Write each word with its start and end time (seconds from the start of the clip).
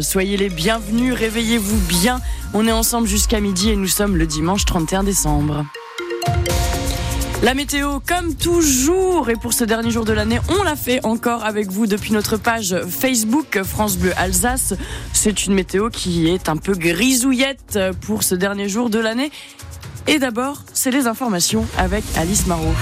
Soyez 0.00 0.36
les 0.36 0.48
bienvenus, 0.48 1.14
réveillez-vous 1.14 1.78
bien. 1.88 2.20
On 2.52 2.66
est 2.66 2.72
ensemble 2.72 3.06
jusqu'à 3.06 3.40
midi 3.40 3.70
et 3.70 3.76
nous 3.76 3.86
sommes 3.86 4.16
le 4.16 4.26
dimanche 4.26 4.64
31 4.64 5.04
décembre. 5.04 5.64
La 7.42 7.54
météo, 7.54 8.00
comme 8.06 8.34
toujours, 8.34 9.30
et 9.30 9.34
pour 9.34 9.52
ce 9.52 9.62
dernier 9.62 9.92
jour 9.92 10.04
de 10.04 10.12
l'année, 10.12 10.40
on 10.48 10.64
l'a 10.64 10.74
fait 10.74 11.04
encore 11.04 11.44
avec 11.44 11.70
vous 11.70 11.86
depuis 11.86 12.12
notre 12.12 12.36
page 12.36 12.76
Facebook 12.88 13.62
France 13.62 13.96
Bleu 13.98 14.12
Alsace. 14.16 14.74
C'est 15.12 15.46
une 15.46 15.54
météo 15.54 15.90
qui 15.90 16.28
est 16.28 16.48
un 16.48 16.56
peu 16.56 16.74
grisouillette 16.74 17.78
pour 18.00 18.24
ce 18.24 18.34
dernier 18.34 18.68
jour 18.68 18.90
de 18.90 18.98
l'année. 18.98 19.30
Et 20.08 20.18
d'abord, 20.18 20.64
c'est 20.72 20.90
les 20.90 21.06
informations 21.06 21.66
avec 21.78 22.04
Alice 22.16 22.46
Marot. 22.46 22.74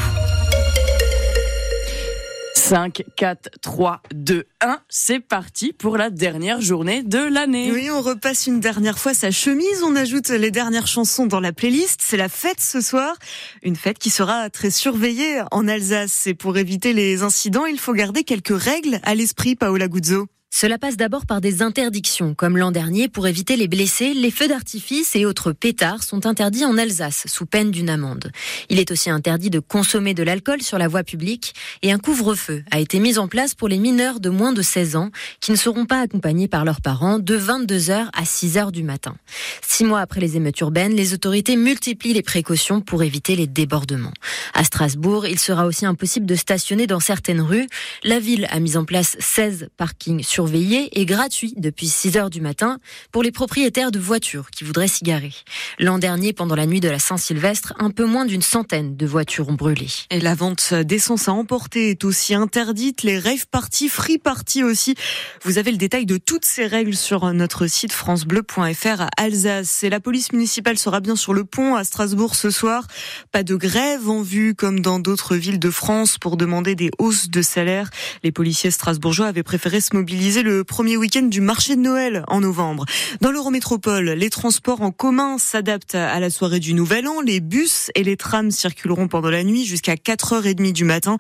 5, 2.69 3.03
4, 3.17 3.49
3, 3.63 4.03
2, 4.13 4.45
1. 4.61 4.79
C'est 4.91 5.21
parti 5.21 5.73
pour 5.73 5.97
la 5.97 6.11
dernière 6.11 6.61
journée 6.61 7.03
de 7.03 7.17
l'année. 7.17 7.73
Oui, 7.73 7.89
on 7.91 8.03
repasse 8.03 8.47
une 8.47 8.61
dernière 8.61 8.99
fois 8.99 9.15
sa 9.15 9.31
chemise. 9.31 9.83
On 9.83 9.97
ajoute 9.97 10.29
les 10.29 10.51
dernières 10.51 10.87
chansons 10.87 11.25
dans 11.25 11.41
la 11.41 11.55
playlist. 11.55 12.03
C'est 12.03 12.19
la 12.19 12.29
fête 12.29 12.61
ce 12.61 12.83
soir. 12.83 13.17
Une 13.63 13.75
fête 13.75 13.99
qui 13.99 14.11
sera 14.11 14.51
très 14.51 14.69
surveillée 14.71 15.41
en 15.51 15.67
Alsace. 15.67 16.27
Et 16.27 16.35
pour 16.35 16.59
éviter 16.59 16.93
les 16.93 17.23
incidents, 17.23 17.65
il 17.65 17.79
faut 17.79 17.95
garder 17.95 18.23
quelques 18.23 18.61
règles 18.61 19.01
à 19.03 19.15
l'esprit, 19.15 19.57
Paola 19.57 19.89
Guzzo. 19.89 20.27
Cela 20.51 20.79
passe 20.79 20.97
d'abord 20.97 21.27
par 21.27 21.41
des 21.41 21.63
interdictions, 21.63 22.35
comme 22.35 22.57
l'an 22.57 22.73
dernier, 22.73 23.09
pour 23.09 23.27
éviter 23.27 23.55
les 23.55 23.69
blessés, 23.69 24.15
les 24.15 24.31
feux 24.31 24.49
d'artifice 24.49 25.15
et 25.15 25.27
autres 25.27 25.53
pétards 25.53 26.03
sont 26.03 26.27
interdits 26.27 26.65
en 26.65 26.79
Alsace, 26.79 27.25
sous 27.27 27.45
peine 27.45 27.71
d'une 27.71 27.91
amende. 27.91 28.33
Il 28.71 28.81
est 28.81 28.91
aussi 28.91 29.11
interdit 29.11 29.51
de 29.51 29.61
consommer 29.61 30.15
de 30.15 30.23
l'alcool 30.23 30.63
sur 30.63 30.79
la 30.79 30.89
voie 30.89 31.05
publique 31.05 31.55
et 31.83 31.93
un 31.93 31.99
couvre-feu 31.99 32.65
a 32.71 32.81
été 32.81 32.99
mis 32.99 33.19
en 33.19 33.29
place 33.29 33.55
pour 33.55 33.69
les 33.69 33.79
mineurs 33.79 34.21
de 34.21 34.31
moins 34.31 34.53
de 34.53 34.63
16 34.63 34.97
ans 34.97 35.11
qui 35.41 35.53
ne 35.53 35.57
seront 35.57 35.85
pas 35.85 36.01
accompagnés 36.01 36.49
par 36.49 36.65
leurs 36.65 36.81
parents 36.81 37.19
de 37.19 37.39
22h 37.39 38.09
à 38.13 38.23
6h 38.25 38.73
du 38.73 38.83
matin. 38.83 39.17
Six 39.63 39.85
mois 39.85 40.01
après 40.01 40.21
les 40.21 40.37
émeutes 40.37 40.59
urbaines, 40.61 40.95
les 40.95 41.13
autorités 41.15 41.57
multiplient 41.57 42.15
les 42.15 42.23
précautions 42.23 42.81
pour 42.81 43.03
éviter 43.03 43.37
les 43.37 43.47
débordements. 43.47 44.15
À 44.55 44.65
Strasbourg, 44.65 45.27
il 45.27 45.39
sera 45.39 45.67
aussi 45.67 45.85
impossible 45.87 46.27
de 46.27 46.35
stationner 46.35 46.87
dans 46.87 47.01
certaines 47.01 47.43
rues. 47.43 47.69
La 48.03 48.19
ville 48.19 48.49
a 48.51 48.59
mis 48.61 48.77
en 48.77 48.85
place 48.85 49.17
16 49.21 49.69
parkings 49.77 50.25
sur 50.25 50.38
surveillé 50.39 51.01
et 51.01 51.05
gratuit 51.05 51.53
depuis 51.57 51.89
6 51.89 52.17
heures 52.17 52.31
du 52.31 52.41
matin 52.41 52.79
pour 53.11 53.25
les 53.25 53.33
propriétaires 53.33 53.91
de 53.91 53.99
voitures 53.99 54.53
qui 54.53 54.63
voudraient 54.63 54.87
s'y 54.87 55.03
garer. 55.03 55.33
L'an 55.81 55.99
dernier, 55.99 56.33
pendant 56.33 56.55
la 56.55 56.65
nuit 56.65 56.79
de 56.79 56.89
la 56.89 57.01
Saint-Sylvestre, 57.01 57.75
un 57.81 57.91
peu 57.91 58.05
moins 58.05 58.25
d'une 58.25 58.41
centaine 58.41 58.97
de 58.97 59.05
voitures 59.05 59.49
ont 59.49 59.55
brûlé. 59.55 59.89
Et 60.11 60.21
la 60.21 60.37
vente 60.37 60.75
d'essence 60.75 61.27
à 61.27 61.33
emporter 61.33 61.91
est 61.91 62.05
aussi 62.05 62.35
interdite, 62.35 63.03
les 63.03 63.19
rave 63.19 63.49
parties, 63.51 63.89
free 63.89 64.19
parties 64.19 64.63
aussi. 64.63 64.95
Vous 65.43 65.59
avez 65.59 65.73
le 65.73 65.77
détail 65.77 66.07
de 66.07 66.19
toutes 66.19 66.45
ces 66.45 66.69
règles 66.69 66.95
sur 66.95 67.33
notre 67.33 67.67
site 67.67 67.93
francebleu.fr 67.93 69.09
Alsace. 69.17 69.83
Et 69.83 69.91
la 69.91 69.99
police 69.99 70.33
municipale 70.33 70.79
sera 70.79 71.01
bien 71.01 71.17
sur 71.17 71.35
le 71.35 71.43
pont 71.43 71.75
à 71.75 71.83
Strasbourg 71.83 72.37
ce 72.37 72.51
soir. 72.51 72.87
Pas 73.33 73.43
de 73.43 73.57
grève 73.57 74.09
en 74.09 74.23
vue 74.23 74.55
comme 74.55 74.79
dans 74.79 75.01
d'autres 75.01 75.35
villes 75.35 75.59
de 75.59 75.71
France 75.71 76.17
pour 76.17 76.37
demander 76.37 76.77
des 76.77 76.93
hausses 77.01 77.29
de 77.29 77.43
salaire. 77.43 77.91
Les 78.23 78.31
policiers 78.31 78.71
strasbourgeois 78.71 79.27
avaient 79.27 79.43
préféré 79.43 79.81
se 79.81 79.97
mobiliser 79.97 80.28
le 80.37 80.63
premier 80.63 80.97
week-end 80.99 81.23
du 81.23 81.41
marché 81.41 81.75
de 81.75 81.81
Noël 81.81 82.23
en 82.29 82.41
novembre. 82.41 82.85
Dans 83.23 83.31
l'Eurométropole, 83.31 84.11
les 84.11 84.29
transports 84.29 84.83
en 84.83 84.91
commun 84.91 85.39
s'adaptent 85.39 85.95
à 85.95 86.21
la 86.21 86.29
soirée 86.29 86.61
du 86.61 86.75
Nouvel 86.75 87.09
An. 87.09 87.23
Les 87.23 87.41
bus 87.41 87.91
et 87.95 88.05
les 88.05 88.17
trams 88.17 88.51
circuleront 88.51 89.09
pendant 89.09 89.31
la 89.31 89.43
nuit 89.43 89.65
jusqu'à 89.65 89.95
4h30 89.95 90.73
du 90.73 90.85
matin. 90.85 91.17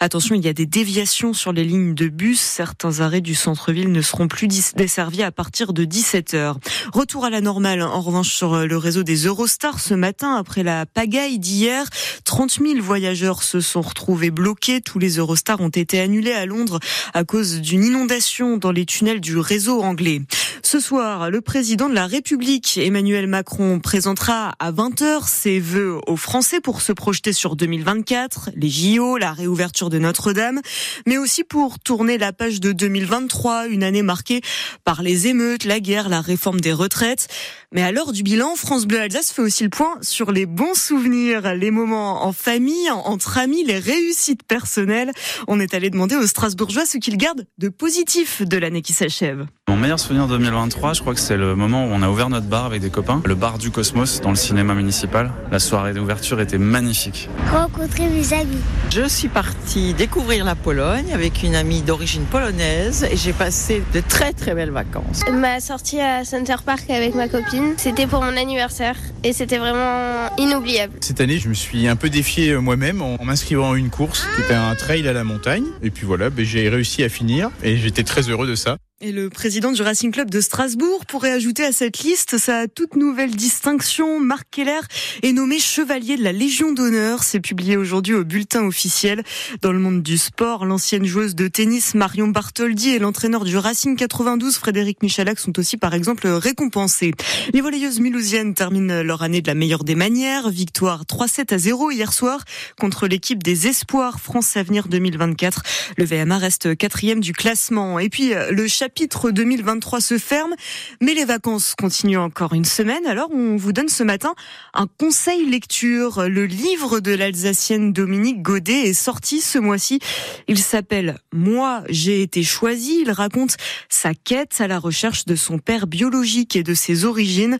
Attention, 0.00 0.34
il 0.34 0.44
y 0.44 0.48
a 0.48 0.54
des 0.54 0.64
déviations 0.64 1.34
sur 1.34 1.52
les 1.52 1.64
lignes 1.64 1.94
de 1.94 2.08
bus. 2.08 2.40
Certains 2.40 3.00
arrêts 3.00 3.20
du 3.20 3.34
centre-ville 3.34 3.92
ne 3.92 4.00
seront 4.00 4.26
plus 4.26 4.48
desservis 4.48 5.22
à 5.22 5.30
partir 5.30 5.74
de 5.74 5.84
17h. 5.84 6.54
Retour 6.94 7.26
à 7.26 7.30
la 7.30 7.42
normale, 7.42 7.82
en 7.82 8.00
revanche, 8.00 8.34
sur 8.34 8.66
le 8.66 8.76
réseau 8.78 9.02
des 9.02 9.26
Eurostars 9.26 9.80
ce 9.80 9.94
matin, 9.94 10.34
après 10.34 10.62
la 10.62 10.86
pagaille 10.86 11.38
d'hier. 11.38 11.86
30 12.24 12.58
000 12.62 12.80
voyageurs 12.80 13.42
se 13.42 13.60
sont 13.60 13.82
retrouvés 13.82 14.30
bloqués. 14.30 14.80
Tous 14.80 14.98
les 14.98 15.18
Eurostars 15.18 15.60
ont 15.60 15.68
été 15.68 16.00
annulés 16.00 16.32
à 16.32 16.46
Londres 16.46 16.80
à 17.12 17.24
cause 17.24 17.60
d'une 17.60 17.84
inondation 17.84 18.45
dans 18.56 18.70
les 18.70 18.86
tunnels 18.86 19.20
du 19.20 19.36
réseau 19.38 19.82
anglais. 19.82 20.22
Ce 20.66 20.80
soir, 20.80 21.30
le 21.30 21.40
président 21.40 21.88
de 21.88 21.94
la 21.94 22.08
République, 22.08 22.76
Emmanuel 22.76 23.28
Macron, 23.28 23.78
présentera 23.78 24.52
à 24.58 24.72
20h 24.72 25.28
ses 25.28 25.60
vœux 25.60 26.00
aux 26.08 26.16
Français 26.16 26.60
pour 26.60 26.80
se 26.80 26.90
projeter 26.90 27.32
sur 27.32 27.54
2024, 27.54 28.50
les 28.56 28.68
JO, 28.68 29.16
la 29.16 29.32
réouverture 29.32 29.90
de 29.90 30.00
Notre-Dame, 30.00 30.60
mais 31.06 31.18
aussi 31.18 31.44
pour 31.44 31.78
tourner 31.78 32.18
la 32.18 32.32
page 32.32 32.58
de 32.58 32.72
2023, 32.72 33.68
une 33.68 33.84
année 33.84 34.02
marquée 34.02 34.40
par 34.82 35.04
les 35.04 35.28
émeutes, 35.28 35.62
la 35.62 35.78
guerre, 35.78 36.08
la 36.08 36.20
réforme 36.20 36.60
des 36.60 36.72
retraites. 36.72 37.28
Mais 37.70 37.82
à 37.82 37.92
l'heure 37.92 38.10
du 38.10 38.24
bilan, 38.24 38.56
France 38.56 38.86
Bleu 38.86 39.00
Alsace 39.00 39.30
fait 39.30 39.42
aussi 39.42 39.62
le 39.62 39.70
point 39.70 39.98
sur 40.00 40.32
les 40.32 40.46
bons 40.46 40.74
souvenirs, 40.74 41.54
les 41.54 41.70
moments 41.70 42.24
en 42.24 42.32
famille, 42.32 42.90
entre 42.90 43.38
amis, 43.38 43.62
les 43.62 43.78
réussites 43.78 44.42
personnelles. 44.42 45.12
On 45.46 45.60
est 45.60 45.74
allé 45.74 45.90
demander 45.90 46.16
aux 46.16 46.26
Strasbourgeois 46.26 46.86
ce 46.86 46.98
qu'ils 46.98 47.18
gardent 47.18 47.46
de 47.58 47.68
positif 47.68 48.42
de 48.42 48.56
l'année 48.56 48.82
qui 48.82 48.94
s'achève. 48.94 49.46
Mon 49.68 49.76
meilleur 49.76 49.98
souvenir 49.98 50.26
2023, 50.56 50.94
je 50.94 51.00
crois 51.02 51.12
que 51.12 51.20
c'est 51.20 51.36
le 51.36 51.54
moment 51.54 51.84
où 51.84 51.88
on 51.90 52.00
a 52.00 52.08
ouvert 52.08 52.30
notre 52.30 52.46
bar 52.46 52.64
avec 52.64 52.80
des 52.80 52.88
copains, 52.88 53.20
le 53.26 53.34
bar 53.34 53.58
du 53.58 53.70
Cosmos 53.70 54.22
dans 54.22 54.30
le 54.30 54.36
cinéma 54.36 54.72
municipal. 54.72 55.30
La 55.52 55.58
soirée 55.58 55.92
d'ouverture 55.92 56.40
était 56.40 56.56
magnifique. 56.56 57.28
Rencontrer 57.52 58.08
mes 58.08 58.32
amis. 58.32 58.62
Je 58.90 59.06
suis 59.06 59.28
partie 59.28 59.92
découvrir 59.92 60.46
la 60.46 60.54
Pologne 60.54 61.12
avec 61.12 61.42
une 61.42 61.54
amie 61.54 61.82
d'origine 61.82 62.22
polonaise 62.22 63.06
et 63.10 63.18
j'ai 63.18 63.34
passé 63.34 63.82
de 63.92 64.00
très 64.00 64.32
très 64.32 64.54
belles 64.54 64.70
vacances. 64.70 65.20
Ma 65.30 65.60
sortie 65.60 66.00
à 66.00 66.24
Center 66.24 66.56
Park 66.64 66.88
avec 66.88 67.14
ma 67.14 67.28
copine, 67.28 67.74
c'était 67.76 68.06
pour 68.06 68.22
mon 68.22 68.34
anniversaire 68.34 68.96
et 69.24 69.34
c'était 69.34 69.58
vraiment 69.58 70.30
inoubliable. 70.38 70.94
Cette 71.02 71.20
année, 71.20 71.38
je 71.38 71.50
me 71.50 71.54
suis 71.54 71.86
un 71.86 71.96
peu 71.96 72.08
défié 72.08 72.56
moi-même 72.56 73.02
en 73.02 73.22
m'inscrivant 73.22 73.72
à 73.72 73.76
une 73.76 73.90
course 73.90 74.26
qui 74.34 74.40
était 74.40 74.54
un 74.54 74.74
trail 74.74 75.06
à 75.06 75.12
la 75.12 75.22
montagne. 75.22 75.64
Et 75.82 75.90
puis 75.90 76.06
voilà, 76.06 76.30
ben, 76.30 76.46
j'ai 76.46 76.70
réussi 76.70 77.04
à 77.04 77.10
finir 77.10 77.50
et 77.62 77.76
j'étais 77.76 78.04
très 78.04 78.22
heureux 78.30 78.46
de 78.46 78.54
ça. 78.54 78.78
Et 79.02 79.12
le 79.12 79.28
président 79.28 79.72
du 79.72 79.82
Racing 79.82 80.10
Club 80.10 80.30
de 80.30 80.40
Strasbourg 80.40 81.04
pourrait 81.04 81.30
ajouter 81.30 81.62
à 81.66 81.72
cette 81.72 81.98
liste 81.98 82.38
sa 82.38 82.66
toute 82.66 82.96
nouvelle 82.96 83.36
distinction. 83.36 84.20
Marc 84.20 84.46
Keller 84.50 84.80
est 85.22 85.32
nommé 85.32 85.58
chevalier 85.58 86.16
de 86.16 86.24
la 86.24 86.32
Légion 86.32 86.72
d'honneur. 86.72 87.22
C'est 87.22 87.40
publié 87.40 87.76
aujourd'hui 87.76 88.14
au 88.14 88.24
bulletin 88.24 88.64
officiel. 88.64 89.22
Dans 89.60 89.72
le 89.72 89.80
monde 89.80 90.02
du 90.02 90.16
sport, 90.16 90.64
l'ancienne 90.64 91.04
joueuse 91.04 91.34
de 91.34 91.46
tennis 91.46 91.94
Marion 91.94 92.28
Bartholdi 92.28 92.88
et 92.88 92.98
l'entraîneur 92.98 93.44
du 93.44 93.58
Racing 93.58 93.96
92 93.96 94.56
Frédéric 94.56 95.02
Michalak 95.02 95.40
sont 95.40 95.58
aussi 95.58 95.76
par 95.76 95.92
exemple 95.92 96.26
récompensés. 96.26 97.12
Les 97.52 97.60
volleyeuses 97.60 98.00
milousiennes 98.00 98.54
terminent 98.54 99.02
leur 99.02 99.20
année 99.20 99.42
de 99.42 99.48
la 99.48 99.54
meilleure 99.54 99.84
des 99.84 99.94
manières. 99.94 100.48
Victoire 100.48 101.02
3-7 101.04 101.52
à 101.52 101.58
0 101.58 101.90
hier 101.90 102.14
soir 102.14 102.44
contre 102.80 103.08
l'équipe 103.08 103.42
des 103.42 103.66
Espoirs 103.66 104.20
France 104.20 104.56
Avenir 104.56 104.88
2024. 104.88 105.64
Le 105.98 106.06
VMA 106.06 106.38
reste 106.38 106.74
quatrième 106.78 107.20
du 107.20 107.34
classement. 107.34 107.98
Et 107.98 108.08
puis 108.08 108.32
le 108.50 108.68
chapitre 108.86 109.32
2023 109.32 110.00
se 110.00 110.16
ferme, 110.16 110.54
mais 111.00 111.12
les 111.14 111.24
vacances 111.24 111.74
continuent 111.74 112.20
encore 112.20 112.52
une 112.52 112.64
semaine. 112.64 113.04
Alors, 113.06 113.28
on 113.32 113.56
vous 113.56 113.72
donne 113.72 113.88
ce 113.88 114.04
matin 114.04 114.32
un 114.74 114.86
conseil 114.86 115.44
lecture. 115.44 116.28
Le 116.28 116.46
livre 116.46 117.00
de 117.00 117.10
l'Alsacienne 117.10 117.92
Dominique 117.92 118.42
Godet 118.42 118.90
est 118.90 118.94
sorti 118.94 119.40
ce 119.40 119.58
mois-ci. 119.58 119.98
Il 120.46 120.58
s'appelle 120.58 121.18
Moi, 121.32 121.82
j'ai 121.88 122.22
été 122.22 122.44
choisi. 122.44 123.00
Il 123.00 123.10
raconte 123.10 123.56
sa 123.88 124.14
quête 124.14 124.60
à 124.60 124.68
la 124.68 124.78
recherche 124.78 125.24
de 125.24 125.34
son 125.34 125.58
père 125.58 125.88
biologique 125.88 126.54
et 126.54 126.62
de 126.62 126.74
ses 126.74 127.04
origines. 127.04 127.58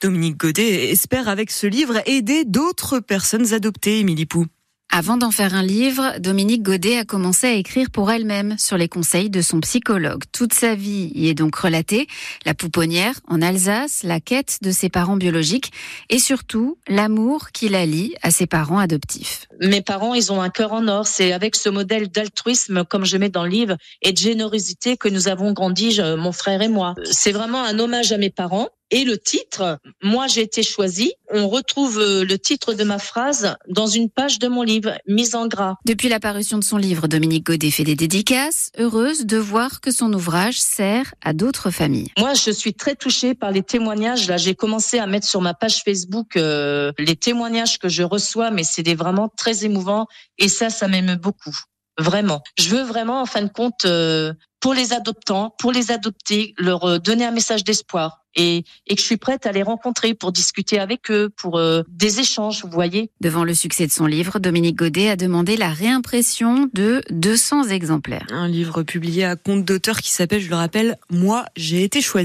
Dominique 0.00 0.36
Godet 0.36 0.92
espère 0.92 1.28
avec 1.28 1.50
ce 1.50 1.66
livre 1.66 2.00
aider 2.06 2.44
d'autres 2.44 3.00
personnes 3.00 3.52
adoptées, 3.52 3.98
Émilie 3.98 4.26
Pou. 4.26 4.46
Avant 4.90 5.18
d'en 5.18 5.30
faire 5.30 5.54
un 5.54 5.62
livre, 5.62 6.18
Dominique 6.18 6.62
Godet 6.62 6.96
a 6.96 7.04
commencé 7.04 7.46
à 7.46 7.52
écrire 7.52 7.90
pour 7.90 8.10
elle-même 8.10 8.56
sur 8.58 8.78
les 8.78 8.88
conseils 8.88 9.28
de 9.28 9.42
son 9.42 9.60
psychologue. 9.60 10.24
Toute 10.32 10.54
sa 10.54 10.74
vie 10.74 11.12
y 11.14 11.28
est 11.28 11.34
donc 11.34 11.56
relatée, 11.56 12.06
la 12.46 12.54
pouponnière 12.54 13.20
en 13.28 13.42
Alsace, 13.42 14.02
la 14.02 14.18
quête 14.18 14.58
de 14.62 14.70
ses 14.70 14.88
parents 14.88 15.16
biologiques 15.16 15.72
et 16.08 16.18
surtout 16.18 16.78
l'amour 16.88 17.50
qui 17.52 17.68
la 17.68 17.84
lie 17.84 18.14
à 18.22 18.30
ses 18.30 18.46
parents 18.46 18.78
adoptifs. 18.78 19.46
Mes 19.60 19.82
parents, 19.82 20.14
ils 20.14 20.32
ont 20.32 20.40
un 20.40 20.48
cœur 20.48 20.72
en 20.72 20.88
or. 20.88 21.06
C'est 21.06 21.32
avec 21.32 21.54
ce 21.54 21.68
modèle 21.68 22.08
d'altruisme, 22.08 22.84
comme 22.84 23.04
je 23.04 23.18
mets 23.18 23.28
dans 23.28 23.44
le 23.44 23.50
livre, 23.50 23.76
et 24.00 24.12
de 24.12 24.18
générosité 24.18 24.96
que 24.96 25.08
nous 25.08 25.28
avons 25.28 25.52
grandi, 25.52 26.00
mon 26.16 26.32
frère 26.32 26.62
et 26.62 26.68
moi. 26.68 26.94
C'est 27.04 27.32
vraiment 27.32 27.62
un 27.62 27.78
hommage 27.78 28.10
à 28.12 28.16
mes 28.16 28.30
parents 28.30 28.68
et 28.90 29.04
le 29.04 29.18
titre, 29.18 29.78
moi 30.02 30.26
j'ai 30.26 30.42
été 30.42 30.62
choisi. 30.62 31.12
On 31.30 31.48
retrouve 31.48 31.98
euh, 31.98 32.24
le 32.24 32.38
titre 32.38 32.72
de 32.72 32.84
ma 32.84 32.98
phrase 32.98 33.56
dans 33.68 33.86
une 33.86 34.08
page 34.08 34.38
de 34.38 34.48
mon 34.48 34.62
livre, 34.62 34.92
mise 35.06 35.34
en 35.34 35.46
gras. 35.46 35.74
Depuis 35.84 36.08
l'apparition 36.08 36.58
de 36.58 36.64
son 36.64 36.78
livre, 36.78 37.06
Dominique 37.06 37.44
Godet 37.46 37.70
fait 37.70 37.84
des 37.84 37.96
dédicaces, 37.96 38.70
heureuse 38.78 39.26
de 39.26 39.36
voir 39.36 39.80
que 39.80 39.90
son 39.90 40.12
ouvrage 40.12 40.60
sert 40.60 41.14
à 41.22 41.32
d'autres 41.32 41.70
familles. 41.70 42.10
Moi, 42.18 42.32
je 42.34 42.50
suis 42.50 42.74
très 42.74 42.94
touchée 42.94 43.34
par 43.34 43.50
les 43.50 43.62
témoignages. 43.62 44.26
Là, 44.28 44.36
j'ai 44.38 44.54
commencé 44.54 44.98
à 44.98 45.06
mettre 45.06 45.26
sur 45.26 45.40
ma 45.40 45.54
page 45.54 45.82
Facebook 45.84 46.36
euh, 46.36 46.92
les 46.98 47.16
témoignages 47.16 47.78
que 47.78 47.88
je 47.88 48.02
reçois, 48.02 48.50
mais 48.50 48.64
c'est 48.64 48.82
des 48.82 48.94
vraiment 48.94 49.28
très 49.28 49.64
émouvants. 49.64 50.06
Et 50.38 50.48
ça, 50.48 50.70
ça 50.70 50.88
m'aime 50.88 51.16
beaucoup. 51.16 51.56
Vraiment. 51.98 52.42
Je 52.58 52.70
veux 52.70 52.82
vraiment, 52.82 53.20
en 53.20 53.26
fin 53.26 53.42
de 53.42 53.48
compte, 53.48 53.84
euh, 53.84 54.32
pour 54.60 54.74
les 54.74 54.92
adoptants, 54.92 55.54
pour 55.58 55.72
les 55.72 55.90
adopter, 55.90 56.54
leur 56.58 56.84
euh, 56.84 56.98
donner 56.98 57.24
un 57.24 57.30
message 57.30 57.64
d'espoir 57.64 58.24
et, 58.34 58.64
et, 58.86 58.94
que 58.94 59.00
je 59.00 59.06
suis 59.06 59.16
prête 59.16 59.46
à 59.46 59.52
les 59.52 59.62
rencontrer 59.62 60.14
pour 60.14 60.32
discuter 60.32 60.78
avec 60.78 61.10
eux, 61.10 61.30
pour 61.36 61.58
euh, 61.58 61.82
des 61.88 62.20
échanges, 62.20 62.64
vous 62.64 62.70
voyez. 62.70 63.10
Devant 63.20 63.44
le 63.44 63.54
succès 63.54 63.86
de 63.86 63.92
son 63.92 64.06
livre, 64.06 64.38
Dominique 64.38 64.76
Godet 64.76 65.10
a 65.10 65.16
demandé 65.16 65.56
la 65.56 65.70
réimpression 65.70 66.68
de 66.72 67.02
200 67.10 67.68
exemplaires. 67.68 68.26
Un 68.30 68.48
livre 68.48 68.82
publié 68.82 69.24
à 69.24 69.36
compte 69.36 69.64
d'auteur 69.64 70.00
qui 70.00 70.10
s'appelle, 70.10 70.40
je 70.40 70.50
le 70.50 70.56
rappelle, 70.56 70.98
Moi, 71.10 71.44
j'ai 71.56 71.82
été 71.82 72.00
choisi. 72.00 72.16